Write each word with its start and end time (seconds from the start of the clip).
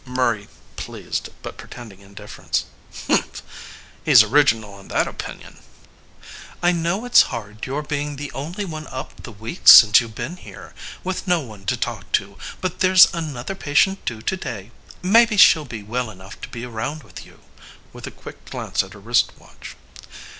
MURRAY 0.03 0.47
(pleased, 0.77 1.29
but 1.43 1.57
pretending 1.57 1.99
indifference). 1.99 2.65
Humph! 3.05 3.43
He 4.03 4.11
s 4.11 4.23
original 4.23 4.79
in 4.79 4.87
that 4.87 5.07
opinion. 5.07 5.57
MISS 5.57 5.59
HOWARD. 5.59 6.57
I 6.63 6.71
know 6.71 7.05
it 7.05 7.11
s 7.13 7.21
hard 7.21 7.67
your 7.67 7.83
being 7.83 8.15
the 8.15 8.31
only 8.31 8.65
one 8.65 8.87
up 8.87 9.21
the 9.21 9.31
week 9.31 9.67
since 9.67 10.01
you 10.01 10.07
ve 10.07 10.13
been 10.15 10.37
here, 10.37 10.73
with 11.03 11.27
no 11.27 11.41
one 11.41 11.67
to 11.67 11.77
talk 11.77 12.11
to; 12.13 12.35
but 12.61 12.79
there 12.79 12.93
s 12.93 13.09
another 13.13 13.53
patient 13.53 14.03
due 14.03 14.23
to 14.23 14.35
day. 14.35 14.71
Maybe 15.03 15.37
she 15.37 15.59
ll 15.59 15.65
be 15.65 15.83
well 15.83 16.09
enough 16.09 16.41
to 16.41 16.49
be 16.49 16.65
around 16.65 17.03
with 17.03 17.23
you. 17.23 17.39
(With 17.93 18.07
a 18.07 18.09
quick 18.09 18.43
glance 18.45 18.81
at 18.81 18.93
her 18.93 18.99
wrist 18.99 19.31
watch. 19.37 19.75